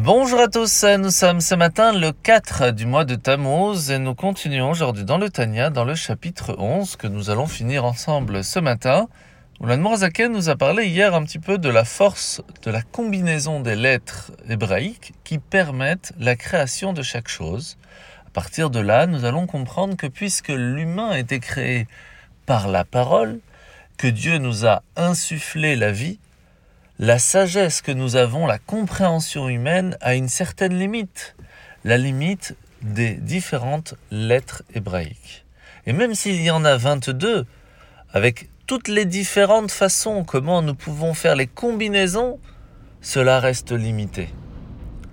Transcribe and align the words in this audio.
Bonjour 0.00 0.38
à 0.38 0.46
tous, 0.46 0.84
nous 0.84 1.10
sommes 1.10 1.40
ce 1.40 1.56
matin 1.56 1.92
le 1.92 2.12
4 2.12 2.70
du 2.70 2.86
mois 2.86 3.04
de 3.04 3.16
Tammuz 3.16 3.90
et 3.90 3.98
nous 3.98 4.14
continuons 4.14 4.70
aujourd'hui 4.70 5.04
dans 5.04 5.18
le 5.18 5.28
Tanya, 5.28 5.70
dans 5.70 5.84
le 5.84 5.96
chapitre 5.96 6.54
11 6.56 6.94
que 6.94 7.08
nous 7.08 7.30
allons 7.30 7.48
finir 7.48 7.84
ensemble 7.84 8.44
ce 8.44 8.60
matin. 8.60 9.08
Où 9.58 9.66
l'Anmorazaken 9.66 10.30
nous 10.30 10.50
a 10.50 10.54
parlé 10.54 10.86
hier 10.86 11.16
un 11.16 11.24
petit 11.24 11.40
peu 11.40 11.58
de 11.58 11.68
la 11.68 11.84
force 11.84 12.42
de 12.62 12.70
la 12.70 12.80
combinaison 12.80 13.58
des 13.58 13.74
lettres 13.74 14.30
hébraïques 14.48 15.14
qui 15.24 15.38
permettent 15.38 16.12
la 16.20 16.36
création 16.36 16.92
de 16.92 17.02
chaque 17.02 17.28
chose. 17.28 17.76
À 18.28 18.30
partir 18.30 18.70
de 18.70 18.78
là, 18.78 19.08
nous 19.08 19.24
allons 19.24 19.48
comprendre 19.48 19.96
que 19.96 20.06
puisque 20.06 20.50
l'humain 20.50 21.10
a 21.10 21.18
été 21.18 21.40
créé 21.40 21.88
par 22.46 22.68
la 22.68 22.84
parole, 22.84 23.40
que 23.96 24.06
Dieu 24.06 24.38
nous 24.38 24.64
a 24.64 24.84
insufflé 24.94 25.74
la 25.74 25.90
vie, 25.90 26.20
la 26.98 27.18
sagesse 27.20 27.80
que 27.80 27.92
nous 27.92 28.16
avons, 28.16 28.46
la 28.46 28.58
compréhension 28.58 29.48
humaine 29.48 29.96
a 30.00 30.14
une 30.14 30.28
certaine 30.28 30.76
limite, 30.76 31.36
la 31.84 31.96
limite 31.96 32.56
des 32.82 33.14
différentes 33.14 33.94
lettres 34.10 34.64
hébraïques. 34.74 35.44
Et 35.86 35.92
même 35.92 36.14
s'il 36.14 36.40
y 36.42 36.50
en 36.50 36.64
a 36.64 36.76
22, 36.76 37.46
avec 38.12 38.48
toutes 38.66 38.88
les 38.88 39.04
différentes 39.04 39.70
façons 39.70 40.24
comment 40.24 40.60
nous 40.60 40.74
pouvons 40.74 41.14
faire 41.14 41.36
les 41.36 41.46
combinaisons, 41.46 42.40
cela 43.00 43.38
reste 43.38 43.70
limité. 43.70 44.28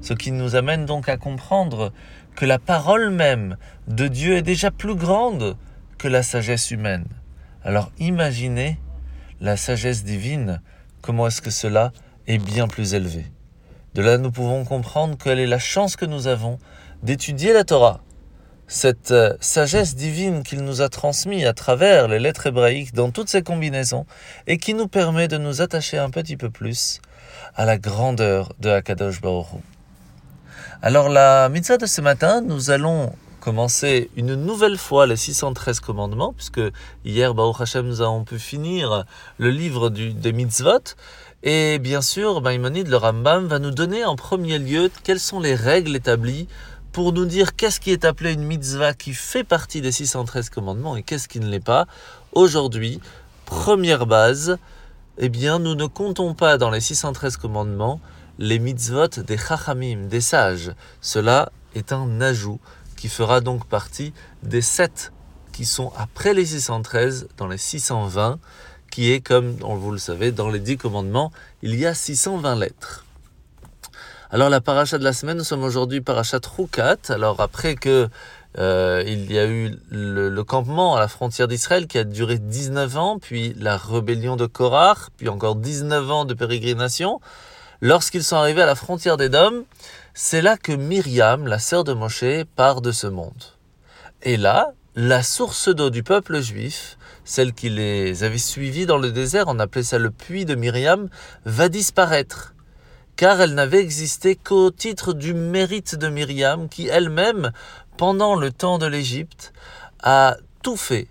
Ce 0.00 0.14
qui 0.14 0.32
nous 0.32 0.56
amène 0.56 0.86
donc 0.86 1.08
à 1.10 1.18
comprendre 1.18 1.92
que 2.36 2.46
la 2.46 2.58
parole 2.58 3.10
même 3.10 3.56
de 3.86 4.08
Dieu 4.08 4.36
est 4.36 4.42
déjà 4.42 4.70
plus 4.70 4.94
grande 4.94 5.56
que 5.98 6.08
la 6.08 6.22
sagesse 6.22 6.70
humaine. 6.70 7.06
Alors 7.62 7.92
imaginez 7.98 8.78
la 9.40 9.56
sagesse 9.56 10.04
divine 10.04 10.60
comment 11.02 11.26
est-ce 11.26 11.42
que 11.42 11.50
cela 11.50 11.92
est 12.26 12.38
bien 12.38 12.68
plus 12.68 12.94
élevé? 12.94 13.26
De 13.94 14.02
là, 14.02 14.18
nous 14.18 14.30
pouvons 14.30 14.64
comprendre 14.64 15.16
quelle 15.16 15.38
est 15.38 15.46
la 15.46 15.58
chance 15.58 15.96
que 15.96 16.04
nous 16.04 16.26
avons 16.26 16.58
d'étudier 17.02 17.52
la 17.52 17.64
Torah, 17.64 18.00
cette 18.68 19.12
euh, 19.12 19.34
sagesse 19.40 19.94
divine 19.94 20.42
qu'il 20.42 20.62
nous 20.62 20.82
a 20.82 20.88
transmise 20.88 21.46
à 21.46 21.52
travers 21.52 22.08
les 22.08 22.18
lettres 22.18 22.48
hébraïques 22.48 22.94
dans 22.94 23.10
toutes 23.10 23.28
ces 23.28 23.42
combinaisons 23.42 24.06
et 24.46 24.58
qui 24.58 24.74
nous 24.74 24.88
permet 24.88 25.28
de 25.28 25.38
nous 25.38 25.62
attacher 25.62 25.98
un 25.98 26.10
petit 26.10 26.36
peu 26.36 26.50
plus 26.50 27.00
à 27.54 27.64
la 27.64 27.78
grandeur 27.78 28.52
de 28.60 28.70
Akadosh 28.70 29.20
Baruch 29.20 29.46
Alors 30.82 31.08
la 31.08 31.48
mitzvah 31.48 31.78
de 31.78 31.86
ce 31.86 32.00
matin, 32.00 32.40
nous 32.40 32.70
allons 32.70 33.12
commencer 33.46 34.10
une 34.16 34.34
nouvelle 34.34 34.76
fois 34.76 35.06
les 35.06 35.14
613 35.14 35.78
commandements, 35.78 36.32
puisque 36.32 36.60
hier, 37.04 37.32
Baruch 37.32 37.60
Hashem, 37.60 37.86
nous 37.86 38.00
avons 38.00 38.24
pu 38.24 38.40
finir 38.40 39.04
le 39.38 39.50
livre 39.50 39.88
des 39.88 40.32
mitzvot. 40.32 40.96
Et 41.44 41.78
bien 41.78 42.02
sûr, 42.02 42.42
Maïmonide, 42.42 42.88
le 42.88 42.96
Rambam, 42.96 43.46
va 43.46 43.60
nous 43.60 43.70
donner 43.70 44.04
en 44.04 44.16
premier 44.16 44.58
lieu 44.58 44.90
quelles 45.04 45.20
sont 45.20 45.38
les 45.38 45.54
règles 45.54 45.94
établies 45.94 46.48
pour 46.90 47.12
nous 47.12 47.24
dire 47.24 47.54
qu'est-ce 47.54 47.78
qui 47.78 47.92
est 47.92 48.04
appelé 48.04 48.32
une 48.32 48.42
mitzvah 48.42 48.94
qui 48.94 49.14
fait 49.14 49.44
partie 49.44 49.80
des 49.80 49.92
613 49.92 50.50
commandements 50.50 50.96
et 50.96 51.04
qu'est-ce 51.04 51.28
qui 51.28 51.38
ne 51.38 51.46
l'est 51.46 51.60
pas. 51.60 51.86
Aujourd'hui, 52.32 53.00
première 53.44 54.06
base, 54.06 54.58
eh 55.18 55.28
bien, 55.28 55.60
nous 55.60 55.76
ne 55.76 55.86
comptons 55.86 56.34
pas 56.34 56.58
dans 56.58 56.70
les 56.70 56.80
613 56.80 57.36
commandements 57.36 58.00
les 58.40 58.58
mitzvot 58.58 59.06
des 59.06 59.38
chachamim, 59.38 60.08
des 60.08 60.20
sages. 60.20 60.72
Cela 61.00 61.52
est 61.76 61.92
un 61.92 62.20
ajout 62.20 62.58
qui 62.96 63.08
fera 63.08 63.40
donc 63.40 63.66
partie 63.66 64.12
des 64.42 64.62
sept 64.62 65.12
qui 65.52 65.64
sont 65.64 65.92
après 65.96 66.34
les 66.34 66.44
613 66.44 67.28
dans 67.36 67.46
les 67.46 67.58
620, 67.58 68.38
qui 68.90 69.12
est 69.12 69.20
comme 69.20 69.56
vous 69.56 69.90
le 69.90 69.98
savez 69.98 70.32
dans 70.32 70.48
les 70.48 70.60
10 70.60 70.76
commandements, 70.76 71.32
il 71.62 71.74
y 71.74 71.86
a 71.86 71.94
620 71.94 72.56
lettres. 72.56 73.06
Alors 74.30 74.50
la 74.50 74.60
paracha 74.60 74.98
de 74.98 75.04
la 75.04 75.12
semaine, 75.12 75.38
nous 75.38 75.44
sommes 75.44 75.62
aujourd'hui 75.62 76.00
paracha 76.00 76.38
Roukat. 76.44 76.96
Alors 77.08 77.40
après 77.40 77.76
que 77.76 78.08
euh, 78.58 79.02
il 79.06 79.30
y 79.30 79.38
a 79.38 79.46
eu 79.46 79.78
le, 79.90 80.42
campement 80.42 80.96
à 80.96 81.00
la 81.00 81.08
frontière 81.08 81.46
d'Israël 81.46 81.86
qui 81.86 81.98
a 81.98 82.04
duré 82.04 82.38
19 82.38 82.96
ans, 82.96 83.18
puis 83.18 83.54
la 83.58 83.76
rébellion 83.76 84.36
de 84.36 84.46
Korach, 84.46 85.10
puis 85.16 85.28
encore 85.28 85.56
19 85.56 86.10
ans 86.10 86.24
de 86.24 86.34
pérégrination, 86.34 87.20
lorsqu'ils 87.80 88.24
sont 88.24 88.36
arrivés 88.36 88.62
à 88.62 88.66
la 88.66 88.74
frontière 88.74 89.16
d'Édom, 89.16 89.64
c'est 90.14 90.42
là 90.42 90.56
que 90.56 90.72
Myriam, 90.72 91.46
la 91.46 91.58
sœur 91.58 91.84
de 91.84 91.92
Moshe, 91.92 92.44
part 92.56 92.80
de 92.80 92.92
ce 92.92 93.06
monde. 93.06 93.44
Et 94.22 94.36
là, 94.36 94.72
la 94.94 95.22
source 95.22 95.68
d'eau 95.68 95.90
du 95.90 96.02
peuple 96.02 96.40
juif, 96.40 96.96
celle 97.24 97.52
qui 97.52 97.68
les 97.68 98.24
avait 98.24 98.38
suivis 98.38 98.86
dans 98.86 98.98
le 98.98 99.12
désert, 99.12 99.44
on 99.48 99.58
appelait 99.58 99.82
ça 99.82 99.98
le 99.98 100.10
puits 100.10 100.46
de 100.46 100.54
Myriam, 100.54 101.08
va 101.44 101.68
disparaître, 101.68 102.54
car 103.16 103.40
elle 103.40 103.54
n'avait 103.54 103.80
existé 103.80 104.36
qu'au 104.36 104.70
titre 104.70 105.12
du 105.12 105.34
mérite 105.34 105.96
de 105.96 106.08
Myriam, 106.08 106.68
qui 106.68 106.88
elle-même, 106.88 107.52
pendant 107.96 108.36
le 108.36 108.50
temps 108.52 108.78
de 108.78 108.86
l'Égypte, 108.86 109.52
a 110.02 110.36
tout 110.62 110.76
fait 110.76 111.08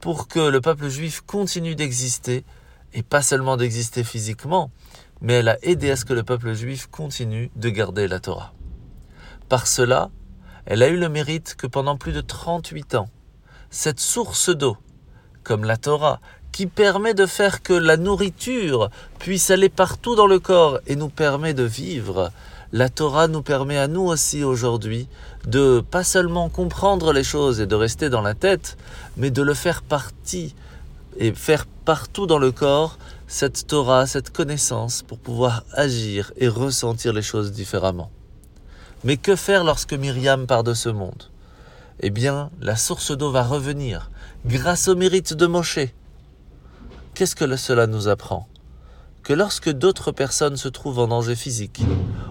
pour 0.00 0.28
que 0.28 0.40
le 0.40 0.60
peuple 0.60 0.88
juif 0.88 1.20
continue 1.20 1.76
d'exister, 1.76 2.44
et 2.94 3.02
pas 3.02 3.22
seulement 3.22 3.56
d'exister 3.56 4.02
physiquement, 4.02 4.70
mais 5.20 5.34
elle 5.34 5.48
a 5.48 5.58
aidé 5.62 5.90
à 5.90 5.96
ce 5.96 6.04
que 6.04 6.12
le 6.12 6.22
peuple 6.22 6.52
juif 6.54 6.86
continue 6.90 7.50
de 7.56 7.68
garder 7.68 8.08
la 8.08 8.20
Torah. 8.20 8.52
Par 9.48 9.66
cela, 9.66 10.10
elle 10.66 10.82
a 10.82 10.88
eu 10.88 10.96
le 10.96 11.08
mérite 11.08 11.54
que 11.56 11.66
pendant 11.66 11.96
plus 11.96 12.12
de 12.12 12.20
38 12.20 12.94
ans, 12.94 13.08
cette 13.70 14.00
source 14.00 14.50
d'eau, 14.50 14.76
comme 15.42 15.64
la 15.64 15.76
Torah, 15.76 16.20
qui 16.52 16.66
permet 16.66 17.14
de 17.14 17.26
faire 17.26 17.62
que 17.62 17.72
la 17.72 17.96
nourriture 17.96 18.90
puisse 19.18 19.50
aller 19.50 19.68
partout 19.68 20.14
dans 20.14 20.26
le 20.26 20.38
corps 20.38 20.80
et 20.86 20.96
nous 20.96 21.08
permet 21.08 21.54
de 21.54 21.62
vivre, 21.62 22.32
la 22.72 22.88
Torah 22.88 23.26
nous 23.26 23.42
permet 23.42 23.78
à 23.78 23.88
nous 23.88 24.02
aussi 24.02 24.44
aujourd'hui 24.44 25.08
de 25.46 25.80
pas 25.80 26.04
seulement 26.04 26.48
comprendre 26.48 27.12
les 27.12 27.24
choses 27.24 27.60
et 27.60 27.66
de 27.66 27.74
rester 27.74 28.10
dans 28.10 28.20
la 28.20 28.34
tête, 28.34 28.76
mais 29.16 29.30
de 29.30 29.42
le 29.42 29.54
faire 29.54 29.82
partie 29.82 30.54
et 31.18 31.32
faire 31.32 31.66
partout 31.66 32.26
dans 32.26 32.38
le 32.38 32.52
corps 32.52 32.96
cette 33.32 33.68
Torah, 33.68 34.08
cette 34.08 34.32
connaissance 34.32 35.04
pour 35.04 35.20
pouvoir 35.20 35.62
agir 35.72 36.32
et 36.36 36.48
ressentir 36.48 37.12
les 37.12 37.22
choses 37.22 37.52
différemment. 37.52 38.10
Mais 39.04 39.18
que 39.18 39.36
faire 39.36 39.62
lorsque 39.62 39.92
Myriam 39.92 40.48
part 40.48 40.64
de 40.64 40.74
ce 40.74 40.88
monde? 40.88 41.30
Eh 42.00 42.10
bien, 42.10 42.50
la 42.60 42.74
source 42.74 43.16
d'eau 43.16 43.30
va 43.30 43.44
revenir 43.44 44.10
grâce 44.46 44.88
au 44.88 44.96
mérite 44.96 45.32
de 45.32 45.46
Moshe. 45.46 45.78
Qu'est-ce 47.14 47.36
que 47.36 47.56
cela 47.56 47.86
nous 47.86 48.08
apprend? 48.08 48.48
Que 49.22 49.32
lorsque 49.32 49.70
d'autres 49.70 50.10
personnes 50.10 50.56
se 50.56 50.68
trouvent 50.68 50.98
en 50.98 51.06
danger 51.06 51.36
physique 51.36 51.82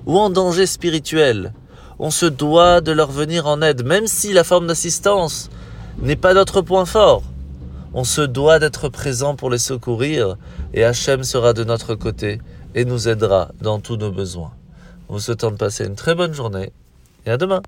ou 0.06 0.20
en 0.20 0.30
danger 0.30 0.66
spirituel, 0.66 1.54
on 1.98 2.12
se 2.12 2.26
doit 2.26 2.82
de 2.82 2.92
leur 2.92 3.10
venir 3.10 3.48
en 3.48 3.62
aide, 3.62 3.86
même 3.86 4.08
si 4.08 4.34
la 4.34 4.44
forme 4.44 4.68
d'assistance 4.68 5.50
n'est 6.02 6.18
pas 6.18 6.34
notre 6.34 6.62
point 6.62 6.86
fort. 6.86 7.24
On 7.94 8.04
se 8.04 8.22
doit 8.22 8.60
d'être 8.60 8.90
présent 8.90 9.36
pour 9.36 9.50
les 9.50 9.58
secourir 9.58 10.38
et 10.74 10.84
Hachem 10.84 11.24
sera 11.24 11.54
de 11.54 11.64
notre 11.64 11.96
côté 11.96 12.40
et 12.76 12.86
nous 12.86 13.08
aidera 13.08 13.50
dans 13.62 13.80
tous 13.80 13.98
nos 13.98 14.12
besoins. 14.12 14.52
Vous 15.08 15.20
souhaitant 15.20 15.50
de 15.50 15.58
passer 15.58 15.86
une 15.86 15.96
très 15.96 16.14
bonne 16.14 16.34
journée 16.34 16.72
et 17.26 17.32
à 17.32 17.38
demain. 17.38 17.62